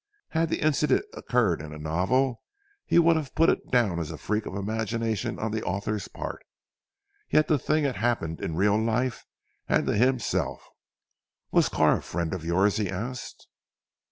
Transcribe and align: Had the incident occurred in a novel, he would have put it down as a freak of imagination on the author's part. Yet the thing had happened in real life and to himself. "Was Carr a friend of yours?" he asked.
Had 0.29 0.49
the 0.49 0.61
incident 0.63 1.05
occurred 1.13 1.61
in 1.61 1.71
a 1.71 1.77
novel, 1.77 2.41
he 2.87 2.97
would 2.97 3.15
have 3.17 3.35
put 3.35 3.49
it 3.51 3.69
down 3.69 3.99
as 3.99 4.09
a 4.09 4.17
freak 4.17 4.47
of 4.47 4.55
imagination 4.55 5.37
on 5.37 5.51
the 5.51 5.61
author's 5.61 6.07
part. 6.07 6.43
Yet 7.29 7.47
the 7.47 7.59
thing 7.59 7.83
had 7.83 7.97
happened 7.97 8.41
in 8.41 8.55
real 8.55 8.79
life 8.81 9.23
and 9.69 9.85
to 9.85 9.95
himself. 9.95 10.67
"Was 11.51 11.69
Carr 11.69 11.97
a 11.99 12.01
friend 12.01 12.33
of 12.33 12.43
yours?" 12.43 12.77
he 12.77 12.89
asked. 12.89 13.45